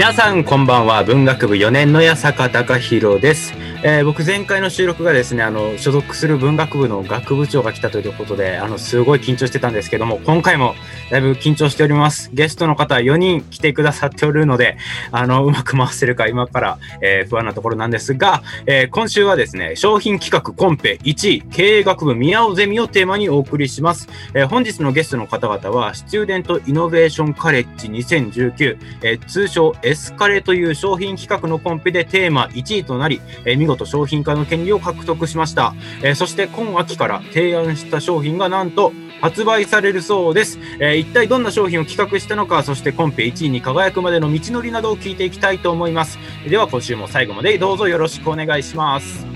[0.00, 1.04] 皆さんこんばんは。
[1.04, 3.52] 文学部4年の矢坂隆弘です。
[3.82, 10.74] えー、僕前回の収録がですねあの所属する文学部の学部長が来たということであのすごい緊張してたんですけども今回も
[11.10, 12.30] だいぶ緊張しております。
[12.34, 14.76] ゲストの方4人来てくださっておるので
[15.12, 35.74] あのうまく回せるか今から、えー、不安なところなんですが、えー、今週はですね商品企画コンペ1位経営学部宮尾ゼミをテーマにお送りします、え本日のゲストの方々はスチューデントイノベーションカレッジ2019、え通称エスカレという商品企画のコンペでテーマ1位となり、え見事商品化の権利を獲得しました。
[36.02, 40.58] えー、そして今秋から提案した商品がなんと発売されるそうです。
[40.80, 46.18] えー、一体どんな商品を企画したのか、そしてコンペ1位に輝くまでの道のりなどを聞いていきたいと思います。
[46.48, 49.26] では今週も最後までどうぞよろしくお願いします。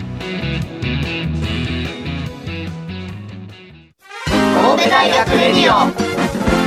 [4.26, 5.90] 神戸大学レディオ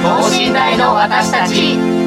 [0.03, 2.06] 等身大の私たち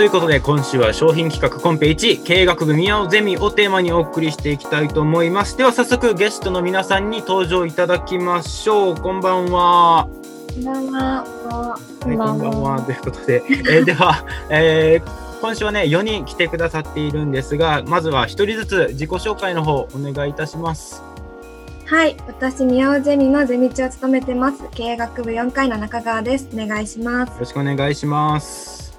[0.00, 10.08] ということで今週は商品企画コンペ1経営学部宮尾ゼミをテーマにお送りしていきたいと思いますでは早速ゲストの皆さんに登場いただきましょうこんばんは
[10.54, 11.24] こんばんは。
[11.52, 12.80] はい、こんばんは。
[12.80, 21.04] ということで、えー、 では、えー、今週はね、4人来てくださっているんですが、まずは1人ずつ自己紹介の方、お願いいたします。
[21.84, 24.64] はい、私、宮尾ゼミのゼミ長を務めてます。
[24.72, 26.48] 経営学部4回の中川です。
[26.54, 27.28] お願いします。
[27.28, 28.89] よろしくお願いします。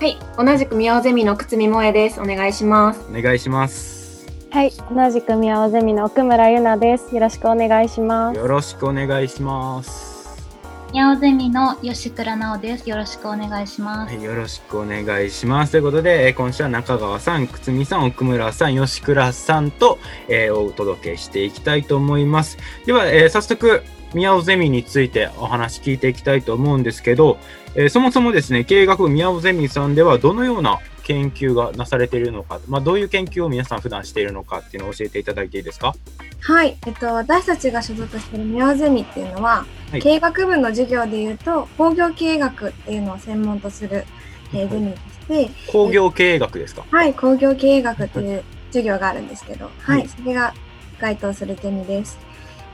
[0.00, 2.20] はい、同じく宮尾ゼミの久住萌です。
[2.20, 3.04] お願いします。
[3.10, 4.28] お願いします。
[4.48, 7.12] はい、同じく宮尾ゼミの奥村ゆなです。
[7.12, 8.36] よろしくお願いします。
[8.36, 10.48] よろしくお願いします。
[10.92, 12.88] 宮尾ゼミの吉倉直です。
[12.88, 14.14] よろしくお願いします。
[14.14, 15.72] はい、よろしくお願いします。
[15.72, 19.98] ということで、今週は中川さん、久住さん、奥村さん、吉倉さんと、
[20.28, 22.56] えー、お届けしていきたいと思います。
[22.86, 23.82] では、えー、早速、
[24.14, 27.38] 宮尾ゼミについてお話聞いていきたいと思うんですけど、
[27.74, 35.94] えー、そもそもですね、経営学部宮尾ゼミさんではどのような研究がなされているのか、まあ、どういう研究を皆さん普段しているのかっていうのを教えていただいていいですか？
[36.40, 44.04] はい、えっと、私たちが所属している宮尾ゼミっていうのは、はい、経営学部の授業でいうと工業経営学っていうのを専門とする、
[44.52, 46.84] えー、ゼミでして、工業経営学ですか？
[46.90, 50.54] はい工業経営学っていう授業があるんですけど、はい、はい、それが
[51.00, 52.18] 該当するゼミです。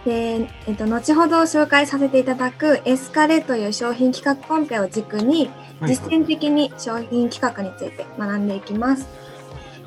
[0.04, 5.50] で、えっと、後ほど紹介させていただくエスカレという商品企画コンペを軸に、
[5.82, 9.08] 実践的に商品企画について学んでいきます。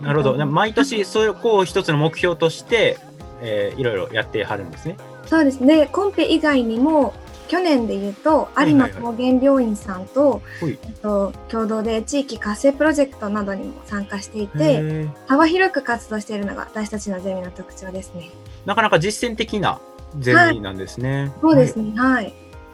[0.02, 0.46] なるほど。
[0.46, 2.98] 毎年そこを一つの目標として、
[3.42, 4.98] えー、いろいろやってはるんですね。
[5.26, 5.88] そうですね。
[5.92, 7.14] コンペ以外にも、
[7.48, 18.32] 去年で言うと有馬高原病院さんと,、えっと共同で地域活性プロジェクトなどにも参加していて幅広く活動しているのが私たちのゼミの特徴ですね。
[18.66, 19.80] なかなか実践的な
[20.20, 21.22] ゼミなんですね。
[21.22, 22.34] はい、そうですね、はい。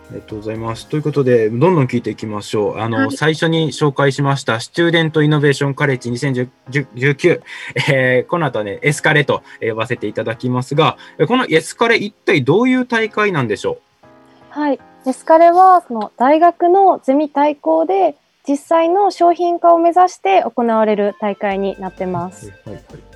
[0.09, 0.87] ありがとうございます。
[0.87, 2.79] ということで、どんどん聞いていきましょう。
[2.79, 7.41] あの、はい、最初に紹介しました、スチューデントイノベーションカレッジ2019。
[7.89, 10.97] えー、この後はね、エスカレと呼ばせていただきますが、
[11.27, 14.59] このエスカレ、一体どういう大会なんでしょう？
[14.59, 14.79] はい。
[15.05, 18.15] エスカレは、その大学のゼミ対抗で、
[18.47, 22.49] 実際の商品化を目指して行われる大会になってます。
[22.65, 23.12] はいはい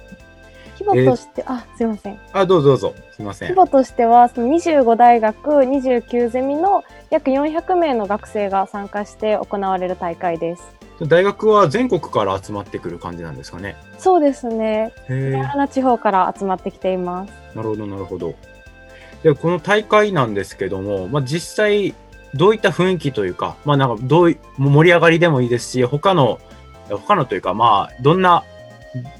[0.93, 2.19] 規模として、えー、あ、すみません。
[2.33, 2.95] あ、どうぞどうぞ。
[3.11, 3.49] すみません。
[3.49, 10.77] 規模としては、その25大学、29ゼミの約400名の学生が参加して行われる大会です。
[11.05, 13.75] 大学は全国から集まってくる感じなんですかね。
[13.99, 14.91] そうですね。
[15.09, 17.31] いろんな地方から集まってきています。
[17.55, 18.33] なるほど、なるほど。
[19.23, 21.93] で、この大会なんですけども、まあ、実際、
[22.33, 26.39] どういった雰囲気というか、まあ、なんか、どうい、盛り上がりでもいいですし、他の、
[26.89, 28.43] 他のというか、まあ、どんな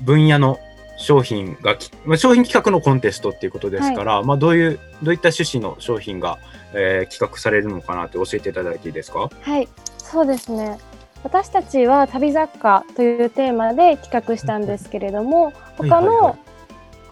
[0.02, 0.60] 分野の
[0.98, 6.40] 商品がき、まあ、商品企画のコンテストっていうことですから、まあ、どういう、どういった趣旨の商品が、
[6.74, 9.30] えー企画されるのかなって教えていただいていいですか？
[9.42, 9.68] はい、
[9.98, 10.78] そうですね。
[11.24, 16.38] 私たちは旅雑貨というテーマで企画したんですけれども、他はいはいはいの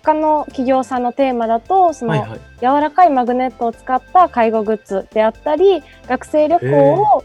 [0.04, 2.40] 他の企業さんのテーマだとその、はいはい。
[2.60, 7.24] 柔らかいマグネットを使った介護グッズであったり学生旅行を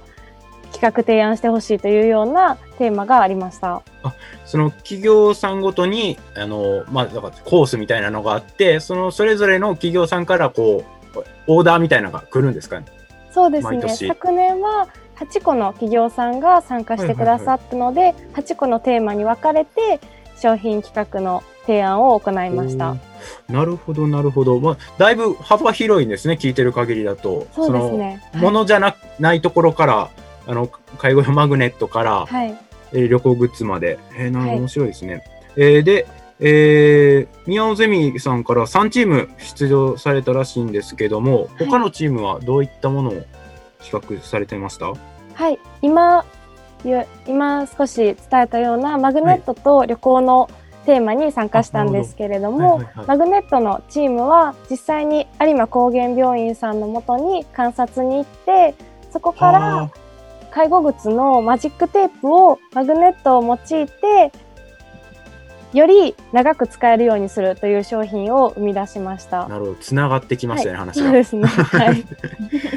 [0.72, 3.82] 企画提案してほしいというようなテーマがありました。
[4.50, 10.82] その企業さんごとに、あの、まあ、だからコースみたいなのがあって、そのそれぞれの企業さんからこ
[11.14, 12.86] う、オーダーみたいなのが来るんですかね？
[13.30, 14.88] そうですね昨年は
[15.20, 20.00] 8個の企業さんが参加してくださったので、8個のテーマに分かれて
[20.36, 22.96] 商品企画の提案を行いました。
[23.48, 24.58] なるほど、なるほど。
[24.58, 27.46] まあ、だいぶ幅広いんですね、聞いてる限りだと。
[27.54, 28.20] そうですね。
[28.34, 30.10] ものじゃなないところから、
[30.48, 30.68] あの、
[30.98, 32.58] 介護用マグネットから、はい、
[32.92, 33.98] えー旅行グッズまで。
[34.16, 35.22] えー、な面白いですね。
[35.56, 36.06] えーで、
[36.40, 41.64] えー、宮尾ゼミさんから3チーム出場されたらしいんですけども、い。
[41.66, 43.22] 他のチームはどういったものを
[43.82, 44.92] 企画されてました？
[45.34, 46.24] はい、今
[46.84, 50.48] ゆ今少し伝えたようなマグネットと旅行の
[50.86, 53.06] テーマに参加したんですけれども、はいはいはい。
[53.06, 58.74] マグネットのチームは実際に有馬高原病院さんのもとに観察に行って
[59.12, 59.90] そこからは
[60.50, 64.32] 介護靴のマジックテープをマグネットを用いて
[65.72, 69.48] より長く使えるようにするという商品を生み出しましたあ。
[69.48, 71.04] なるほど、つながってきましたね、話が。
[71.04, 71.46] そうですね。
[71.46, 72.04] はい。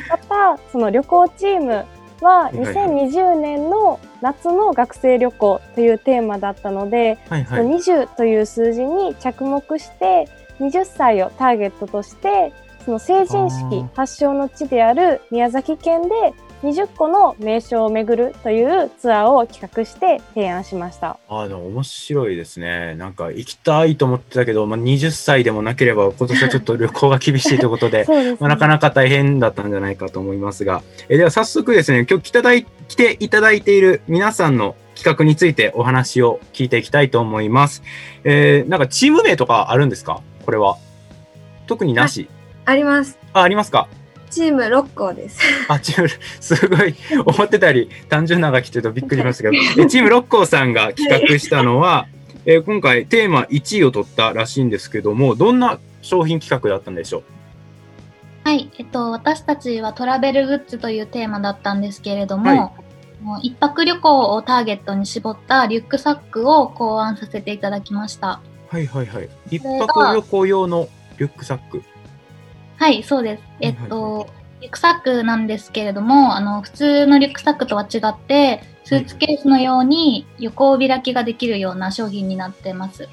[0.10, 1.86] また、その旅行チーム
[2.22, 7.66] はいはい2020年の夏の学生旅行というテーマだったので、はいはい。
[7.66, 10.30] 20という数字に着目して、
[10.60, 12.54] 20歳をターゲットとして、
[12.86, 16.34] その成人あ式ー発祥の地である宮崎県で
[16.64, 21.20] 20個の名所を巡るというツアーを企画して提案しました。
[21.28, 22.96] あの、面白いですね。
[22.96, 37.84] なんか、行きたいと思ってたけど、まあ、20歳でもなければ、今年はちょっと旅行が厳しいということで、 そうですまあ、なかなか大変だったんじゃないかと思いますが、えでは早速ですね、今日来ていただい来ていただいている皆さんの企画についてお話を聞いていきたいと思います。
[38.24, 40.22] えー、なんかチーム名とかあるんですか？
[40.46, 40.78] これは。
[41.68, 42.30] 特になし。
[42.66, 43.18] あります。
[43.34, 43.88] あ、ありますか？
[44.34, 45.40] チーム六校です。
[45.68, 46.10] あ、チーム、
[46.40, 46.96] すごい、
[47.26, 52.08] 思ってたより単純なのが来てるとびっくりしましたけど、 えチーム六甲さんが企画したのは、
[52.46, 57.24] えー今回テーマ1位を取ったらしいんですけども、どんな商品企画だったんでしょう？
[58.50, 62.84] はい、えっと、私たちはトラベルグッズというテーマだったんですけれども、はい
[63.24, 68.42] もう一泊旅行をターゲットに絞ったリュックサックを考案させていただきました。
[68.70, 69.30] はいはいはい。
[69.50, 71.82] 一泊旅行用のリュックサック。
[72.84, 73.44] はい、そうです。
[73.62, 74.28] えっと、
[74.60, 83.08] リュックサックなんですけれども、あの、普通のリュックサックとは違って、スーツケースのように横開きができるような商品になってます。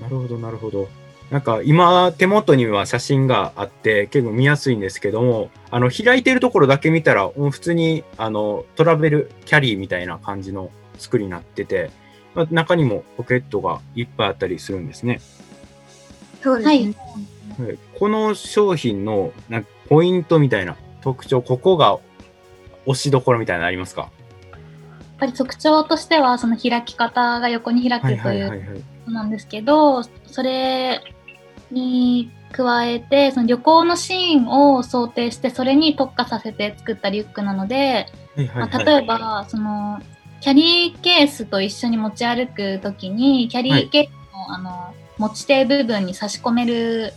[0.00, 0.88] なるほど、なるほど。
[1.30, 11.92] なんか今手元には写真があって結構見やすいんですけども、あの開いてるところだけ見たらもう普通にあのトラベルキャリーみたいな感じの作りになってて、
[12.34, 15.20] まあ、中にもポケットがいっぱいあったりするんですね。
[16.42, 16.74] そうですね。
[16.74, 17.31] はい。
[17.58, 17.78] はい。
[17.98, 21.98] この商品のなんかポイントみたいな特徴、ここが
[22.86, 24.02] 押しどころみたいなのありますか？
[24.02, 24.10] やっ
[25.18, 31.00] ぱり特徴としては、その開き方が横に開はいくというなんですけど、それ
[31.70, 38.06] に加えて、その旅行のシーンを想定して、それに特化させて作ったリュックなので、
[38.54, 40.00] まあ、例えば、その、
[40.40, 47.12] キャリーケースと一緒に持ち歩くときに、キャリーケースの、あの、持ち手部分に差し込める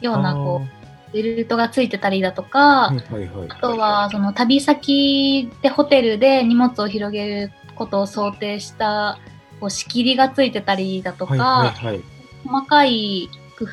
[0.00, 3.48] ような、こう、ベルトがついてたりだとか、はいはい。
[3.48, 9.18] あとは、その旅先でホテルで荷物を広げることを想定した、
[9.60, 12.02] こう仕切りがついてたりだとか、はいはいはい。
[12.44, 13.28] 細かい
[13.58, 13.64] 工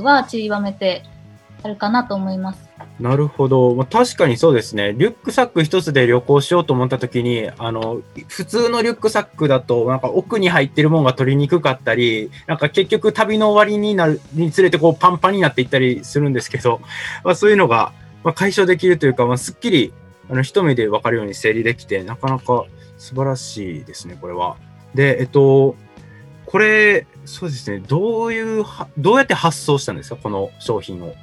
[0.00, 1.02] 夫は散りばめて
[1.62, 2.65] あるかなと思います。
[3.00, 3.74] なるほど。
[3.74, 4.94] まあ、確かにそうですね。
[4.96, 16.80] リュックサック一つで旅行しようと思った時に、あの、普通のリュックサックだと、なんか奥に入ってるものが取りにくかったり、なんか結局旅の終わりになるにつれてこうパンパンになっていったりするんですけど、
[17.22, 17.92] まあ、そういうのが、
[18.24, 19.92] ま、解消できるというか、まあ、すっきり、
[20.30, 22.64] あの、一目でわかるように整理できて、なかなか
[22.96, 24.56] 素晴らしいですね、これは。
[24.94, 25.76] で、えっと、
[26.46, 28.64] これ、そうですね、どういう、
[28.96, 31.14] どうやって発送したんですか、この商品を？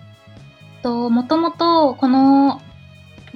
[0.84, 2.62] ともともとこの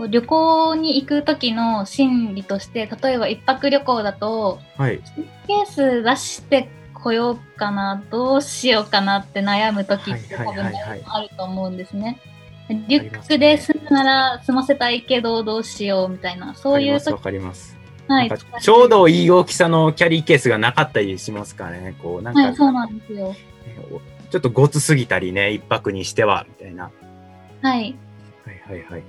[0.09, 4.99] 旅行に行く時の心理として例えば一泊旅行だと、はい、
[5.47, 10.65] ケース出してこようかなどうしようかなって悩む時って多分
[11.05, 12.19] あると思うんですね。
[12.69, 17.77] リュックで済むなら済ませたいけどどうしようみたいなそういう時わかります
[18.09, 21.93] はい、ちょうどいい大きさのキャリーケースがなかったりしますからね。
[22.01, 23.35] こうなんか、はい、そうなんですよ。
[24.29, 26.91] ちょっとごつすぎたりね一泊にしてはみたいな
[27.61, 27.95] はい。
[28.45, 29.03] はいはいはい。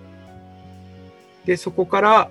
[1.44, 2.30] で、そこから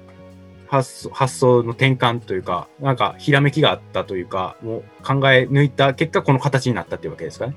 [0.67, 7.55] 発想発想の転換というか、なんかひらめきがあったというか、もう考え抜いた結果、この形になったっていうわけですかね？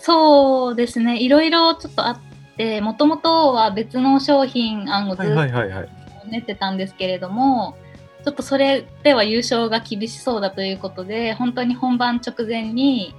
[0.00, 1.22] そうですね。
[1.22, 2.20] いろいろちょっとあっ
[2.56, 7.76] て、もともとは別の商品案をずっと練ってたんですけれども、
[8.24, 13.14] ちょっとそれでは優勝が厳しそうだということで、本当に本番直前に、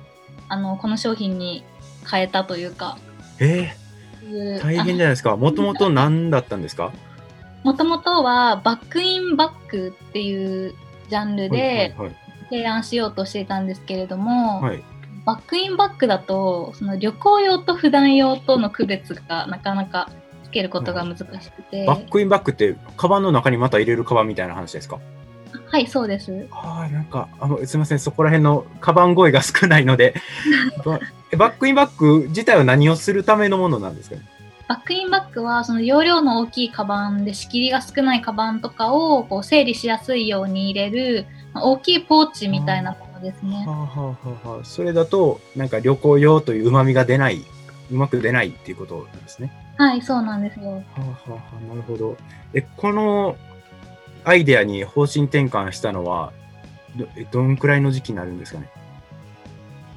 [0.50, 1.64] あの、この商品に
[2.10, 2.98] 変えたというか、
[3.40, 5.36] えー、大変じゃないですか。
[5.36, 6.92] もともと何だったんですか？
[7.64, 10.74] もともとはバックインバックっていう
[11.10, 11.96] ジャンルで
[12.50, 14.72] 提案しようとしていたんですけれども、はい。
[14.72, 14.84] はい、
[15.26, 20.10] バックインバックだとその旅行用と普段用との区別がなかなか
[20.44, 25.00] つけることが難しくて、バックインバックってカバンの中にまた入れるカバンみたいな話ですか？
[25.68, 26.48] はいそうです。
[26.52, 28.00] ああなんかあすみません。
[28.00, 30.14] そこら辺のカバン声が少ないので
[31.38, 34.16] バックインバック自体は何をするためのものなんですか？
[34.16, 34.22] ね
[34.68, 43.64] バックインバックはその容量の大きいカバンで仕切りが少ないカバンとかをこう整理しやすいように入れる大きいポーチみたいなものですね。
[43.68, 47.46] はあはあはあ、それだとなんか旅行用という旨味が出ない
[47.92, 49.52] うまく出ないっていうことなんですね。
[49.78, 50.66] はいそうなんですよ。
[50.72, 52.18] はあはあはあ、なるほど。
[52.54, 53.36] えこの
[54.24, 56.34] アイデアに方針転換したのは
[56.96, 58.68] どどんくらいの時期になるんですかね？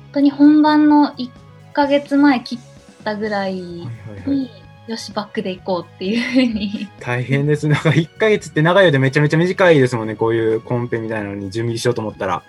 [0.09, 1.31] 本当に本番の1
[1.75, 2.59] か月前切っ
[3.05, 4.51] たぐらいに、はいはいはい、
[4.89, 6.89] よし、バックで行こうっていうふうに。
[6.99, 7.69] 大変です。
[7.69, 10.17] なんか1か月って長いようでめちゃめちゃ短いですもんね。
[10.17, 12.43] こういうコンペみたいなのに準備しようと思ったら。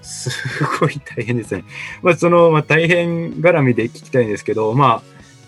[0.00, 0.30] す
[0.80, 1.64] ごい大変ですね。
[2.02, 5.02] まあ、その、まあ、大変絡みで聞きたいんですけど、まあ、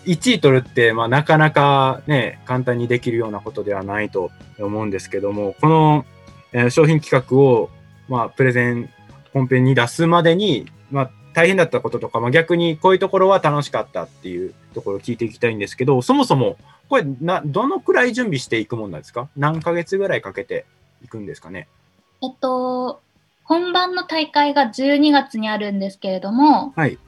[0.07, 6.07] 1位取るって、まあ、なかなかね、簡単にできるようなことではないと思うんですけども、この、
[6.53, 7.71] えー、商品企画を、
[8.09, 8.91] まあ、プレゼン、
[9.33, 16.57] 本編に出すまでに、まあ、大変だったこととか、まあ、逆にこういうところは楽しかったっていうところを聞いていきたいんですけど、そもそも
[16.89, 19.29] これな、どのくらい準備していくもんなんですか？
[19.37, 20.65] 何ヶ月ぐらいかけて
[21.05, 21.69] いくんですかね？
[22.23, 23.03] えっと、
[23.45, 26.99] 本番の大会が12月にあるんですけれども、はい、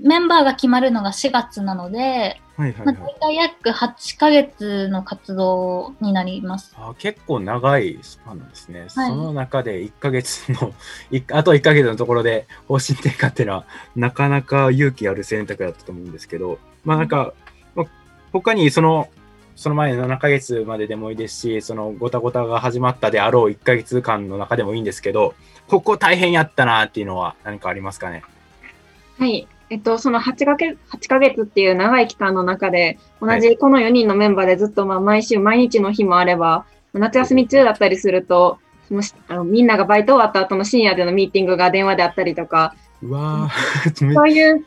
[0.00, 6.72] メンバーが決まるのが4月なので、はいはいはい、まあ、大体約8ヶ月の活動になります。
[6.76, 8.80] あ結構長いスパンなんですね。
[8.80, 10.72] はい、その中で1ヶ月の、
[11.36, 13.64] あと1ヶ月のところで方針転換っていうのは、
[13.96, 17.32] なかなか勇気ある選択だったと思うんですけど、まあなんか、
[17.74, 17.86] まあ、
[18.32, 19.08] 他にその、
[19.56, 25.34] その前の7ヶ月まででもいいですし、そのごたごたが始まったであろう1ヶ月間の中でもいいんですけど、
[25.66, 28.22] ここ大変やったなっていうのは何かありますかね？
[29.18, 29.48] はい。
[29.74, 43.50] えっと、その8ヶ月 ,8 ヶ月っていう長い期間の中で、同じこの4人のメンバーでずっとまあ毎週毎日の日もあれば、夏休み中だったりすると、そのあのみんながバイト終わった後の深夜でのミーティングが電話であったりとか、うわ
[43.98, 44.64] そういう、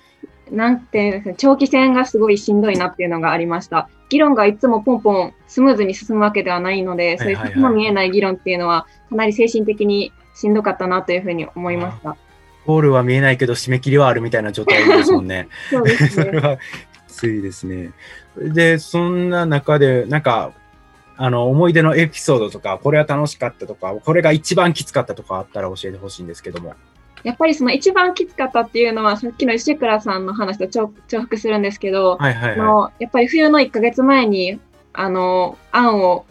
[0.51, 3.87] なんて長期戦がすごいしんどいなっていうのがありました。
[4.09, 12.17] 議論がいつもポンポンスムーズに進むわけではないので、そういう先の見えない議論っていうのは、かなり精神的にしんどかったなというふうに思いました。
[12.67, 15.47] ゴールは見えないけど締め切りはあるみたいな状態ですもんね。
[15.71, 16.09] そうですね。
[16.27, 16.57] それは
[17.07, 17.91] きついですね。
[18.37, 20.51] で、そんな中で、なんか、
[21.15, 26.75] あの、思い出のエピソードとか、これは楽しかったとか、これが一番きつかったとかあったら教えてほしいんですけども。
[27.23, 34.59] やっぱりその一番きつかったっていうのは、さっきの石倉さんの話と重複するんですけど、はいはいはい、やっぱり冬の1ヶ月前に、
[34.91, 36.25] あの、案を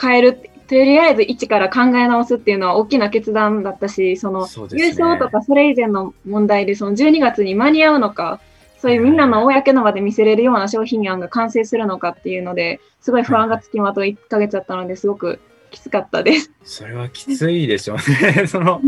[0.00, 8.40] 変えるとりあえず一から考え直すっていうのは大きな決断だったし、その、ね、優勝とかそれ以前の問題で、その12月に間に合うのか、
[8.78, 8.98] そうい。
[8.98, 16.50] うみんなの公の場で見せれるような商品案が完成するのかっていうので、すごい不安がつきまと1ヶ月だったのですごくきつかったです。
[16.64, 17.96] それはきついでしょう
[18.36, 18.46] ね。
[18.48, 18.80] その、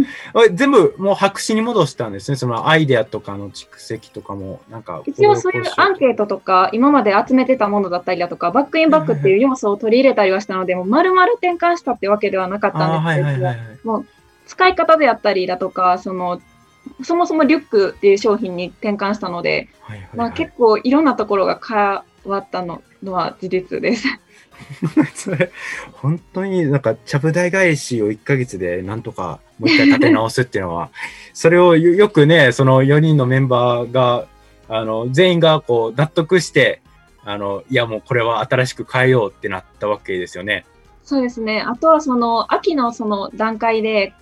[0.53, 2.37] 全部もう白紙に戻したんですね。
[2.37, 5.03] そのアイデアとかの蓄積とかも、なんか。
[5.07, 13.49] 一応そういうアンケートとか、今まで集めてたものだったりだとか、バックインバックっていう要素を取り入れたりはしたので、もう丸々転換したってわけではなかったんですけど、
[13.85, 14.07] もう
[14.47, 16.41] 使い方であったりだとか、その、
[17.03, 19.69] そもそもリュックっていう商品に転換したので、
[20.15, 21.77] まあ結構いろんなところが変
[22.31, 24.07] わったのは事実です。
[25.15, 25.51] それ、
[25.93, 30.91] 本当になんか、ちゃぶ台返しを1ヶ月でなんとかもう一回立て直すっていうのは、
[31.35, 34.27] それをよくね、その4人のメンバーが、
[34.69, 36.81] あの、全員がこう、納得して、
[37.25, 40.65] あの、いやもうこれは新しく変えようってなったわけですよね。
[41.05, 41.63] そうですね。
[41.63, 44.15] あとはその秋のその段階で、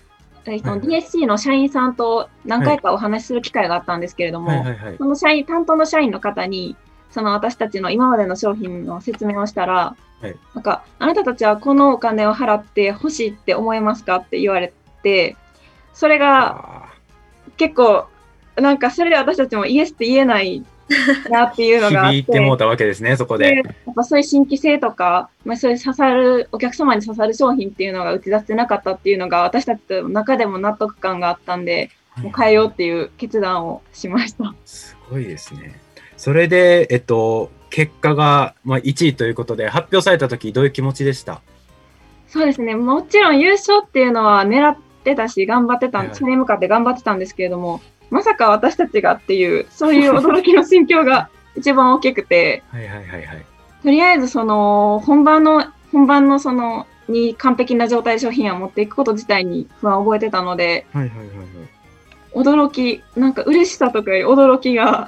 [0.45, 4.65] えっと、DSC の社員さんと何回かお話しする機会があったんですけれども、
[4.97, 6.77] その社員、担当の社員の方に、
[7.11, 14.73] その私たちの今までの商品の説明をしたら、はい、なんか、あなたたちはこのお金を払って欲しいって思いますかって言われ
[15.03, 15.35] て、
[15.93, 16.89] それが
[17.57, 18.07] 結構、
[18.55, 20.63] なんかそれで私たちもイエスって言えない
[21.29, 22.17] なっていうのがあって。
[22.23, 23.49] 響いてもうたわけですね、そこで。
[23.49, 23.61] でや
[23.91, 34.53] っぱそういう新規性とか、まあ、そういう刺さる、お客様に刺さる商品っていうのが打ち出せなかったっていうのが、私たちの中でも納得感があったんで、もう変えようっていう決断をしました。
[34.65, 35.86] すごいですね。
[36.17, 41.41] それで、えっと、結果が、まあ、1位ということで、発表された時どういう気持ちでした？
[42.27, 53.45] そうですね、もちろん優勝っていうのは狙ってたし、頑張ってた、それに向かって頑張ってたんですけれども、まさか私たちがっていう、そういう驚きの心境が 一番大きくて、はいはいはいはい。
[53.83, 61.37] とりあえずその、本番の、本番のその、に完璧な状態で商品を持っていくこと自体に不安を覚えてたので、はいはいはいはい。
[62.33, 65.07] 驚き、なんか嬉しさとかより驚きが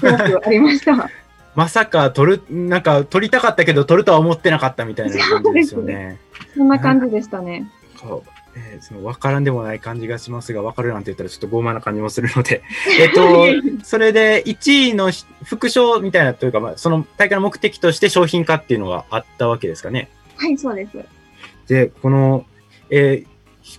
[0.00, 1.10] くありました。
[1.54, 6.18] まさか取る、なんか取りたかったけど取るとは思ってなかったみたいな感じですよね。
[6.56, 7.68] そんな感じでしたね。
[7.96, 12.62] そうえー、その分からんでもない感じがしますが、分かるなんて言ったらちょっと傲慢な感じもするので、
[13.00, 15.10] えっと、それで1位の
[15.44, 20.08] 副賞みたいなというか、まあ、その大会の目的として商品化っていうのがあったわけですかね。
[20.36, 20.98] はい、そうです。
[21.68, 22.46] で、この、
[22.90, 23.26] えー、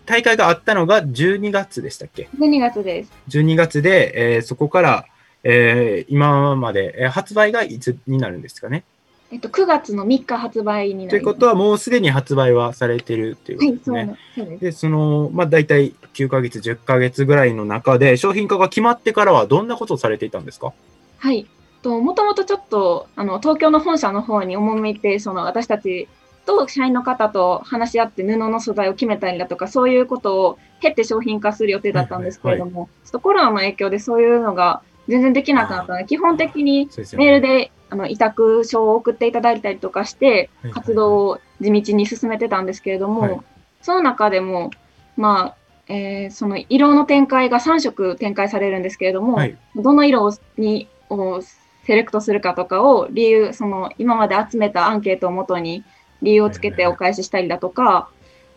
[0.05, 3.12] 大会があったのが12月でしたっけ ?12 月です。
[3.29, 5.05] 12月で、えー、そこから、
[5.43, 8.84] えー、今まで、えー、発売がいつになるんですかね？
[9.31, 11.10] えっと、9月の3日発売になります。
[11.12, 14.17] ということは、もうすでに発売はされてるっていうことですね。
[14.36, 20.74] はい、でその、まあ、大体9ヶ月、10ヶ月ぐらいの中で、商品化が決まってからはどんなことをされていたんですか？
[21.19, 21.46] はい。
[21.84, 26.08] ともともとちょっと、あの、東京の本社の方に赴いて、その、私たち
[26.50, 32.82] と社員の方と話し合って布の素材を決めたりだとか、そういうことを経って商品化する予定だったんですけれども、はいはい。
[32.82, 43.39] はい、ちょっとコロナの影響でそういうのが全然できなくなったので、基本的にメールであの委託書を送っていただいたりとかして、活動を地道に進めてたんですけれども、はい、
[43.82, 44.71] その中でも、
[45.17, 45.56] まあ、
[45.88, 55.84] えー、その色の展開が3色展開されるんですけれども、はい、どの色にをセレクトするかとかを理由、その今まで集めたアンケートをもとに
[56.21, 58.10] 理由をつけてお返ししたりだとか、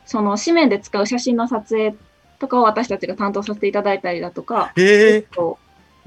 [0.07, 1.95] その紙面で使う写真の撮影
[2.39, 5.25] とかを私たちが担当させていただいたりだとか、え。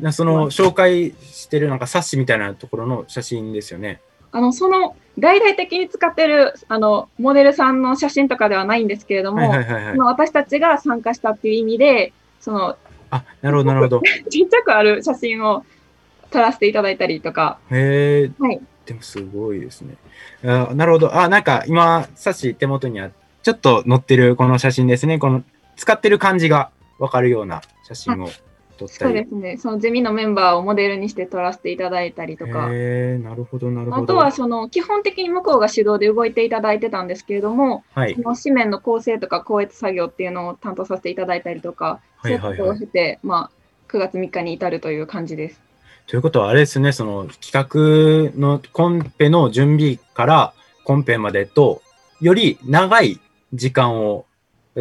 [0.02, 4.02] ー、その紹介してるなんか冊子みたいなところの写真ですよね。
[4.32, 9.50] あのその大々的に使ってるあのモデルさんの写真とかではないんですけれども、
[10.00, 12.78] 私たちが参加したっていう意味で、その
[13.12, 14.02] あなるほどなるほど。
[14.30, 15.64] ちっちゃくある写真を
[16.32, 17.60] 撮らせていただいたりとか。
[17.72, 19.96] へえ、はい、でもすごいですね。
[20.44, 21.16] あなるほど。
[21.16, 23.12] あなんか今冊子手元にあ
[23.44, 25.20] ちょっと載ってるこの写真ですね。
[25.20, 25.44] この
[25.76, 28.30] 使ってる感じがわかるような写真を。
[28.78, 29.58] 撮ったりそうですね。
[29.58, 32.68] そのゼミのメンバーをモデルにして撮らせていただいたりとか。
[32.72, 34.04] へなるほど、なるほど。
[34.04, 43.52] あとは、その、基本的に向こうが主導で動いていただいてたんですけれども、はい、その紙面の構成とか校閲作業っていうのを担当させていただいたりとか、そういうことを経て、まあ、
[43.88, 45.62] 9月3日に至るという感じです。
[46.08, 51.82] ということは、あれですね、その企画のコンペの準備からコンペまでと、
[52.22, 53.20] より長い
[53.54, 54.26] 時間を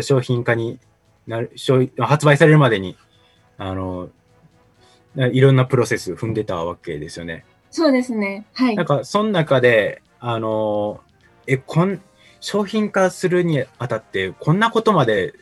[0.00, 0.78] 商品化に
[1.26, 1.52] なる、
[1.98, 2.96] 発売されるまでに
[3.58, 4.08] あの、
[5.16, 7.44] いろんなプロセス踏んでたわけですよね。
[7.70, 8.46] そうですね。
[8.52, 8.76] はい。
[8.76, 11.00] なんか、その中で、あの、
[11.46, 12.00] え、こん、
[12.40, 15.34] 商品化するにあたって、こんなことまで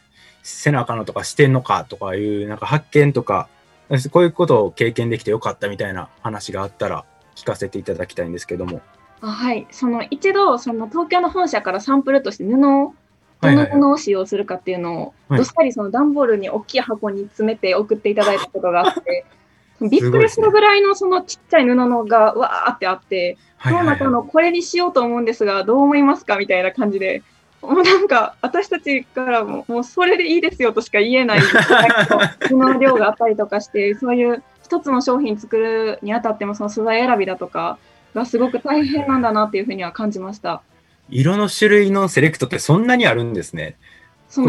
[0.42, 3.48] せなあかんのとかしてんのかとかいう、なんか発見とか、
[4.10, 8.80] こういうことを経験できてよかったみたいな話があったら聞かせていただきたいんですけども。
[9.20, 9.66] あはい。
[9.70, 12.94] その一度、その東京の本社からサンプルとして布を
[13.40, 19.24] どのものを使用するかっていうのを、どっさりその段ボールに大きい箱に詰めて送っていただいたことがあって、
[19.82, 26.36] びっくりするぐらいのそのちっちゃい布のがわーってあって、その中のこれにしようと思うんですが、どう思いますか？
[26.36, 27.22] みたいな感じで、
[27.62, 31.40] もうなんか私たちからも、もうそれでいいですよとしか言えない
[32.48, 37.78] 布の量があったりとかして、そういう一つの商品作るにあたってもその素材選びだとか
[38.14, 40.62] がすごく大変なんだなっていうふうには感じました。
[41.08, 43.76] 色の種類のセレクトってそんなにあるんですね。
[44.28, 44.42] そ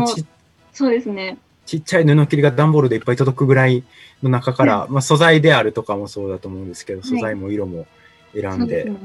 [0.72, 1.38] そうですね。
[1.66, 3.84] ちっちゃい布切りが段ボールでいっぱい届くぐらい
[4.22, 7.86] の中から、まあ、素材であるとかもそうだと思うんですけど、素材も色も
[8.34, 8.84] 選んで。
[8.84, 8.98] はい、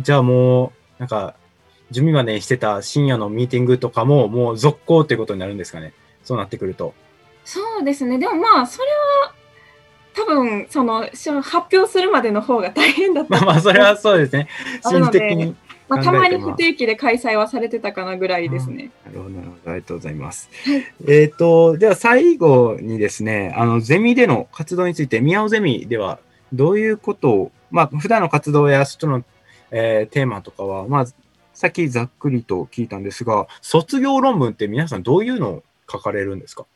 [0.00, 1.34] じゃあもう、なんか、
[1.90, 5.92] 準備までにしてた深夜のミーティングとかも、もう続行ということになるんですかね。
[6.24, 6.94] そうなってくると。
[7.44, 8.18] そうですね。
[8.18, 8.88] でもまあ、それ
[9.24, 9.34] は、
[10.14, 11.02] 多分その
[11.42, 13.30] 発表するまでの方が大変だった。
[13.30, 14.48] まあまあそれはそうですね。
[14.82, 15.54] 心理的に。
[15.88, 18.90] まあ、たまに不定期で開催はされてたかなぐらいですね。
[19.06, 19.70] なるほど、なるほど。
[19.70, 20.50] ありがとうございます。
[20.66, 26.18] はい、えっ、と、では最後にですね、あの、ゼミでの活動について、宮尾ゼミでは
[26.52, 29.24] どういうことを、まあ、普段の活動やその、
[29.70, 31.06] えー、テーマとかは、まあ、
[31.58, 36.66] さっきざっくりと聞いたんですが、卒業論文って皆さんどういうのを書かれるんですか？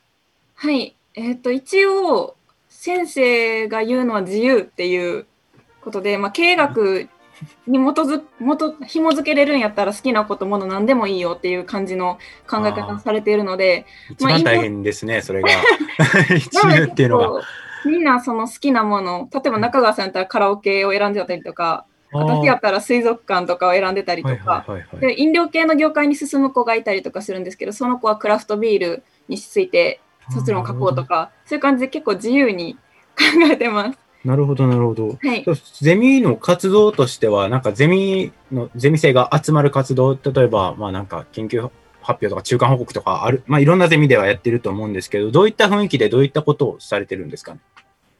[0.56, 0.96] はい。
[1.14, 2.34] えっ、ー、と、一応、
[2.68, 5.26] 先生が言うのは自由っていう
[5.82, 7.08] ことで、まあ、経営学
[7.68, 12.18] に基づ 元紐付けれるんやったら好きなこともの何でもいいよっていう感じの
[12.50, 15.48] 考え方されているので一番大変ですね、それが。
[16.28, 17.42] 自由っていうのが
[17.84, 24.66] みんなその好きなもの例えば中川さんやったらカラオケを選んでたりとか私やったら水族館とかを選んでたりとか、
[25.00, 32.78] で飲料系の業界に進む子がいたりとかするんですけどその子はクラフトビールについて卒論書こうとかそういう感じで結構自由に考
[33.50, 33.98] えてます。
[34.24, 35.08] なるほど、なるほど。
[35.08, 35.44] はい、
[35.80, 41.72] ゼミの活動としては、なんかゼミの、ゼミ生が集まる活動、例えば、まあなんか研究発
[42.06, 47.60] 表とか中間報告とかある、まあいろんなゼミではやってると思うんですけど、どういった雰囲気でどういったことをされてるんですかね？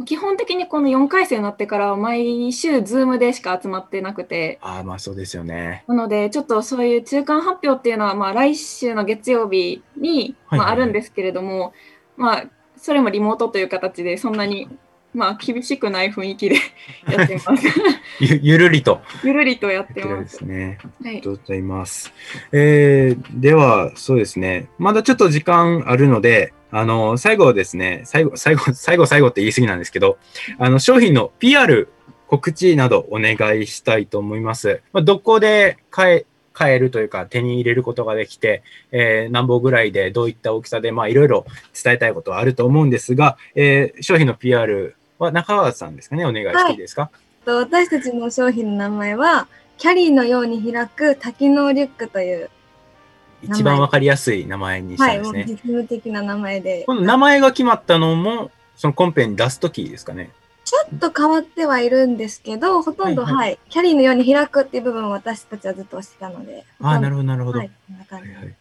[0.05, 4.59] 基本的にこの4回生になってから毎週ズームでしか集まってなくて。
[4.62, 5.85] ああまあそうですよね。
[5.87, 11.72] なのでちょっとそういう中間発表っていうのはまあ来週の月曜日にまああるんですけれども、
[12.16, 12.44] まあ
[12.76, 14.68] それもリモートという形でそんなに
[15.14, 16.57] まあ、厳しくない雰囲気で
[17.11, 17.66] やってます
[18.20, 18.40] ゆ。
[18.42, 19.03] ゆるりと。
[19.22, 20.38] ゆるりとやってます。
[20.38, 20.79] ですね。
[20.83, 22.12] ありがとうございます。
[22.53, 24.68] えー、では、そうですね。
[24.79, 30.18] まだちょっと時間あるので、あの、最後ですね、最後、最後、最後、最後って言い過ぎなんですけど、
[30.59, 31.88] あの、商品の PR、
[32.29, 34.81] 告知などお願いしたいと思います。
[34.94, 41.44] まあ、どこで買え、買えるというか手に入れることができて、えー、何本ぐらいでどういった大きさで、まあいろいろ
[41.83, 47.11] 伝えたいことはあると思うんですが、えー、商品の PR は中川さんですかね、お願いしていいですか？
[47.46, 52.50] はい、私たちの商品の名前は、キャリーのように開く多機能リュックという
[53.42, 55.40] 一番わかりやすい名前にしたんですね。
[55.40, 56.85] はい、実務的な名前で。
[56.87, 60.30] この名前が決まったのも、そのコンペに出すときですかね？
[60.64, 66.64] ちょっと変わってはいるんですけど、ほとんど、はい、はい、キャリーのように開くっていう部分を私たちはずっとしてたので。
[66.80, 67.58] ああ、なるほど、なるほど。
[67.58, 68.28] はい、こんな感じ。
[68.28, 68.54] はいはい、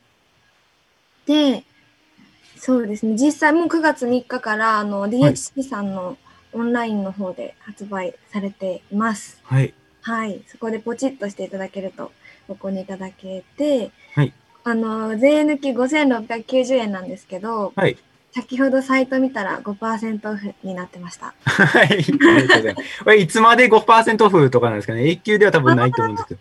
[1.28, 1.63] で、
[2.58, 6.17] そうですね、実際もう9月3日から、あの、DHC さんの
[6.54, 9.40] オンラインの方で発売されています。
[9.44, 9.74] はい。
[10.02, 10.42] はい。
[10.48, 12.12] そこでポチッとしていただけると
[12.48, 14.34] ご購入いただけて、はい。
[14.64, 17.98] あの、税抜き5690円なんですけど、はい。
[18.34, 21.34] 先ほどサイト見たら5%オフになってました。
[21.44, 21.88] はい。
[21.88, 23.04] ありがとうございます。
[23.04, 25.10] これいつまで5%オフとかなんですかね？
[25.10, 26.40] 永久では多分ないと思うんですけど。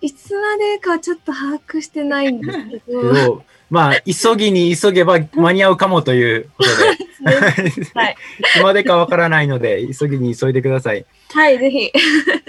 [0.00, 3.44] いつまでかちょっと把握してないんですけど。
[3.70, 7.36] まあ、急ぎに急げば間に合うかもということで、
[7.94, 8.14] はい、い
[8.54, 11.04] つまでかわからないので、急ぎに急いでください。
[11.30, 11.92] はい、ぜひ。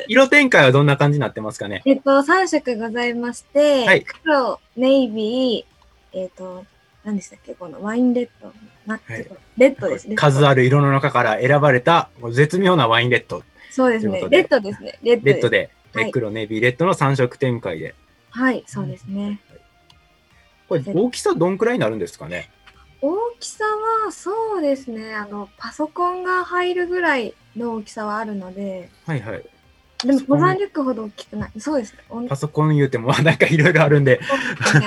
[0.08, 1.82] 色展開はどんな感じになってますかね？
[1.86, 6.66] えっと、3色ございまして、はい、黒、ネイビー、えっと、
[7.04, 7.54] 何でしたっけ？
[7.54, 8.54] このワインレッド。
[8.88, 9.02] はい、
[9.58, 10.16] レッドですね。
[10.16, 13.44] 数ある色の中から選ばれた絶妙なワインレッド。
[13.72, 14.26] そうですね。
[14.30, 14.98] レッドですね。
[15.04, 15.70] レッドで。
[16.12, 17.96] 黒、ネイビー、レッドの3色展開で。
[18.30, 19.42] はい、そうですね。
[20.70, 22.50] これ大きさどんくらいになるんですかね？
[23.02, 23.64] 大きさ
[24.06, 25.16] はそうですね。
[25.16, 28.90] あのパソコンが入るぐらいの大きさはあるので。
[29.06, 29.44] はいはい。
[30.06, 31.52] でも登山リュックほど大きくない。
[31.60, 32.00] そうですね。
[32.30, 34.20] パソコン言うてもなんかいろいろあるんで。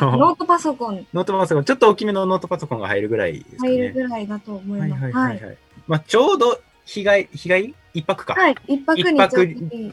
[0.01, 1.07] ノートパソコン。
[1.13, 1.65] ノートパソコン。
[1.65, 3.73] ちょっと大きめのノートパソコンが入るぐらいですかね。
[3.73, 5.13] 入るぐらいだと思いますはい。
[5.13, 7.75] はいはい、はい、まあ、ちょうど日帰り日帰り？
[7.95, 8.35] 一泊か。
[8.35, 9.45] はい、一泊一泊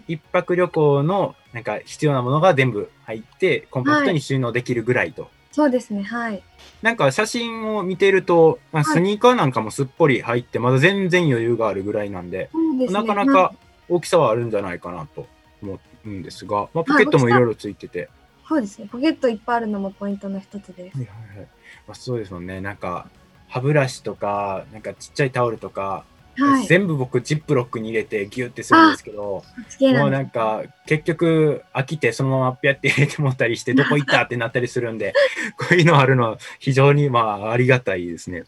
[0.08, 5.22] 一泊旅行のなんか必要なものが全部入って、コンパクトに収納できるぐらいと。
[5.24, 6.42] はいそうですね、はい。
[6.82, 13.54] なんか写真を見てると、まあ、スニーカーなんかもすっぽり入って、まだ全然余裕があるぐらいなんで、でね、なかなか
[13.90, 15.28] 大きさはあるんじゃないかなと
[15.62, 18.08] 思うんですが、まあ、ポケットもいろいろついてて、
[18.48, 20.98] そうですね、ポケットいっぱいあるのもポイントの一つです。
[20.98, 21.48] はいはいはい。
[21.88, 23.10] まあ、そうですもんね、なんか
[23.50, 26.06] 歯ブラシとか、なんかちっちゃいタオルとか、
[26.38, 29.44] はい、全部僕ジップロックに入れてギュってするんですけど
[29.82, 35.14] もうなんか結局飽きてそのままピャって入れてもったりしてどこ行ったってなったりするんで
[35.58, 38.40] こういうのあるのは非常にまあありがたいですね。
[38.40, 38.48] はい、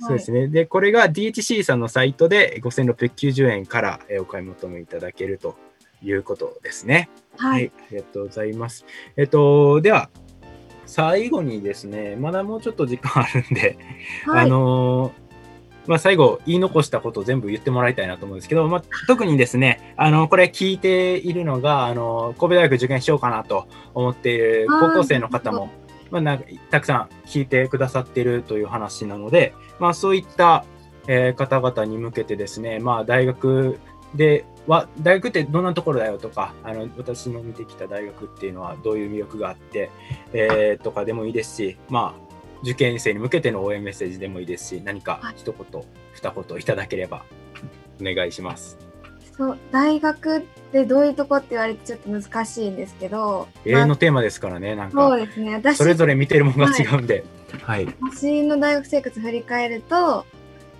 [0.00, 0.48] そうですね。
[0.48, 5.56] でこれが DHC さんのサイトで5690円からお買い求めいただけると
[6.02, 7.08] いうことですね。
[7.36, 8.86] はい、はい、ありがとうございます。
[9.16, 10.08] えっとでは
[10.86, 13.76] 最後にですねまだもうちょっと時間あるんで、
[14.24, 15.25] はい、あのー
[15.86, 25.70] まあ、最後言い残したことを全部言ってもらいたいなと思うんですけど、まあ、特にですね、あの、これ聞いているのが、あの、神戸大学受験しようかなと思っている高校生の方も、
[26.10, 30.64] まあ、なんかたくさん聞いてくださっているという話なので、まあ、そういった
[31.08, 33.78] えー、方々に向けてですね、まあ、大学
[34.14, 39.90] では、大学ってどんなところだよとか、あの私の見てきた大学っていうのはどういう魅力があって、
[40.32, 42.25] えー、とかでもいいですし、まあ、
[42.62, 47.24] 受験生に向けての応援メッセージでもいいですし、何か一言、はい、二言いただければ
[48.00, 48.78] お願いします。
[49.36, 50.40] そう大学っ
[50.72, 55.08] てどういうとこって言われてちょっと難しいんですけど永遠のテーマですからねなんか。
[55.08, 55.54] そうですね。
[55.54, 57.24] 私それぞれ見てるものが違うんで、
[57.62, 60.24] はい、はい、私の大学生活振り返ると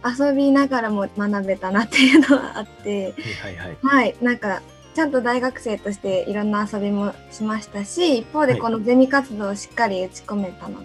[0.04, 4.62] 遊びながらも学べたなっていうのはあって、はいはい、はい、なんか
[4.94, 10.82] ちゃんと大学生としていろんな遊びもしましたし一方でこのゼミ活動をしっかり打ち込めたの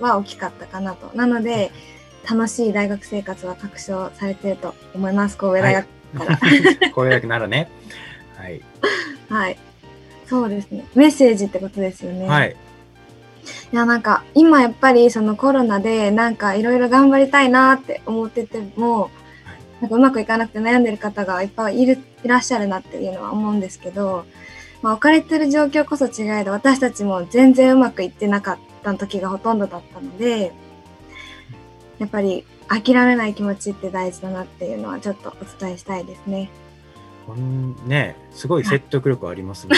[0.00, 1.10] は大きかったかなと。
[1.16, 1.70] なので、
[2.28, 5.86] 楽しい大学生活は確証されていると思います、神戸大学
[6.18, 6.36] から。
[6.36, 7.70] はい、 神戸大学ならね。
[8.36, 8.60] はい。
[9.28, 9.58] はい。
[10.26, 10.84] そうですね。
[10.94, 12.26] メッセージってことですよね。
[12.26, 12.56] はい。
[13.72, 19.10] いや、なんか、今やっぱりそのコロナで、なんかいろいろ頑張りたいなって思ってても、
[19.80, 24.24] なんかうまくいかなくて悩んでる方がいっぱいいるいらっしゃるなっていうのは思うんですけど、
[24.82, 28.58] まあ、置かれてる状況こそ違えど私たちも全然うまくいってなかっ
[28.92, 30.52] た時がほとんどだったので
[31.98, 36.50] やっぱり諦めない気持ちって大事だなっていうのはちょっとお伝えしたいですね。
[37.86, 39.76] ねすごい説得力ありますね。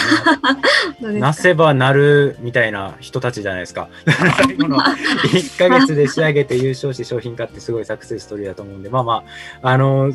[1.19, 3.89] なせばなるみたいな人たちじゃないですか。
[4.45, 9.23] 最後の1か月で仕上げて優勝して商品化ってすごいサクセスストーリーだと思うんで、まあま
[9.63, 10.11] あ、あの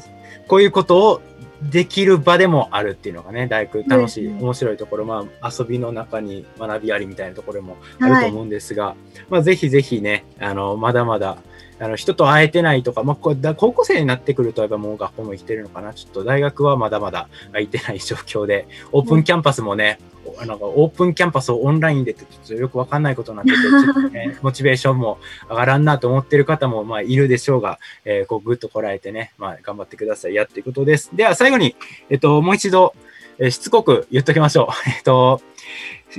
[0.46, 1.22] こういうことを
[1.70, 8.96] できる場でもあるっていうのがね、大工楽しい、面白いところ、まあ遊びの中に学びありみたいなところもあると思うんですが、はい、
[9.31, 11.38] まあぜひぜひね、あの、まだまだ、
[11.81, 15.92] あの人と会えてないとか、まあ、こ高校生になってくると、やっぱもう学校も生きてるのかな。
[15.92, 20.13] ちょっと大学はまだまだ空いてない状況で、オープンキャンパスもね、うん、
[20.47, 25.18] なんかオープンキャンパスをオンラインでってちょっとよくわかんないことになってて、ちょっとね、 モチベーションも
[25.49, 31.11] 上がらんなと思ってる方もまあいるでしょうが、えー、こうぐっとこらえてね、まあ頑張ってくださいやっていうことです。
[31.14, 31.77] では最後に、
[32.11, 32.94] えっと、もう一度、
[33.38, 34.66] えー、しつこく言っときましょう。
[34.90, 35.40] えっと、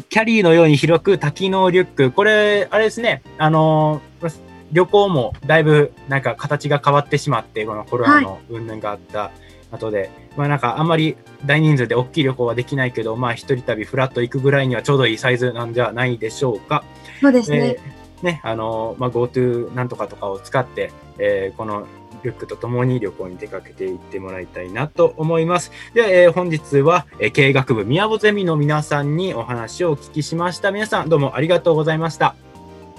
[0.09, 2.11] キャリーのように広く多機能リュック。
[2.11, 4.25] これ、あれですね、あのー
[4.71, 9.31] 旅行もだいぶなんか形が変わってしまって、このコロナの云々があった
[9.75, 16.83] 後で、はい、まあなんかあんまり大人数で大きい旅行はできないけど、まあ一人旅フラット行くぐらいにはちょうどいいサイズなんじゃないでしょうか。
[17.21, 17.77] そうですね。
[17.77, 21.85] えー、ね、あの、まあ GoTo なんとかとかを使って、えー、この
[22.23, 25.71] リュックとともに旅行に出かけていってもらいたいなと思います。
[25.93, 30.71] で、えー、本日は、えー、経営学部宮保ゼミの皆さんにお話をお聞きしました。
[30.71, 32.27] 皆さんどうもありがとうございました。
[32.27, 32.35] あ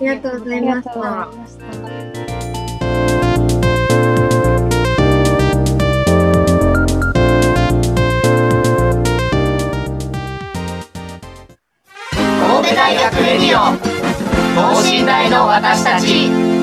[0.01, 2.26] りがとうございました。
[13.57, 16.56] 等身大の私たち。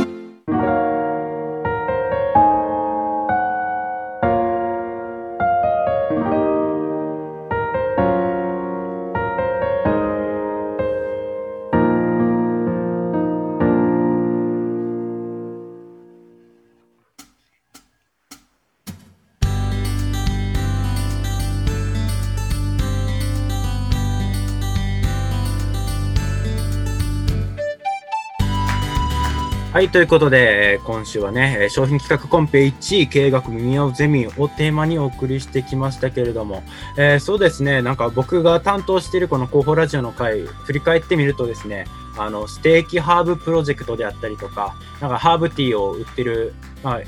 [29.84, 36.64] はい、ということで、今週はね、商品企画コンペ1位、経営学耳をゼミをテーマにお送りしてきましたけれども、
[36.98, 41.84] えー、そうですね、なんか僕が担当しているこの広報ラジオの回、振り返ってみるとですね、
[42.18, 47.02] あの、ステーキハーブプロジェクトであったりとか、なんかハーブティーを売ってる、まあ、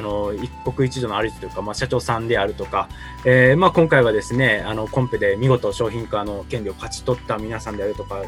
[0.00, 2.88] あの一国一度の主というか、まあ、社長さんであるとか、
[3.26, 8.22] えーまあ、今回はですねあのコンペで見事商品化の権利を勝ち取った皆さんであるとか、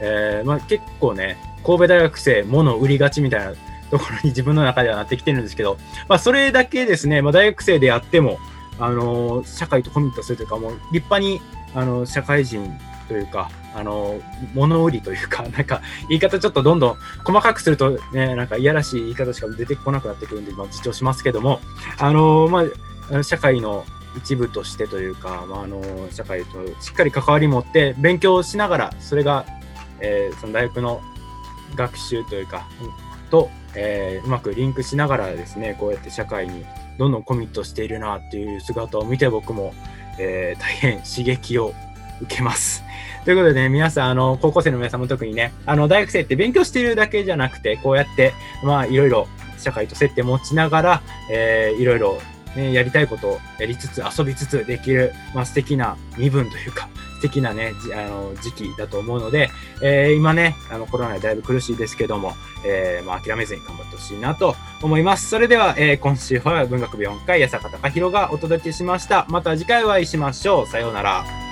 [0.00, 3.54] えーまあ、結構ね神戸大学生物売りがちみたいな
[3.90, 8.38] ところに自分の中ではなってきてるんですけど、まあ、それだけですね、まあ、大学生であっても
[8.78, 11.40] あの社会とコミットするというかもう立派に
[11.74, 12.70] あの社会人
[13.08, 14.20] というか、あの、
[14.54, 21.60] 物売りというか、 なんか、言い方ちょっとどんどん細かくするとね、なんかいやらしい言い方しか出てこなくなってくるんで、まあ、自重しますけども、
[21.98, 22.64] あの、ま
[23.18, 23.84] あ、社会の
[24.16, 29.44] 一部としてというか、まあ、あの、社会としっかり関わり持って勉強しながら、それが、
[30.00, 31.02] えー、その大学の
[31.74, 32.68] 学習というか、
[33.30, 36.64] と、えー、うまくリンクしながらですね、こうやって社会に
[36.98, 39.74] どんどんコミットしているなっていう姿を見て僕も、
[40.18, 41.74] えー、大変刺激を
[42.22, 42.84] 受けます。
[43.24, 52.18] ということでね、皆さん、あの、高校生の皆さんも特にね、あの、大学生って勉強しているだけじゃなくて、こうやって、まあ、いろいろ社会と接点持ちながら、えー、いろいろ、
[52.54, 59.50] ね、やりたいことをやりつつ、遊びつつできる、まあ、素敵な身分というか、素敵なね、あの時期だと思うので、
[59.82, 62.34] えー、今ね、あのコロナでだいぶ苦しいですけども、
[62.66, 65.30] えー、まあ、諦めずに頑張ってほしいなと思います。
[65.30, 69.26] それでは、えー、今週は文学部4回、八坂隆弘がお届けしました。
[69.30, 70.66] また次回お会いしましょう。
[70.66, 71.43] さようなら。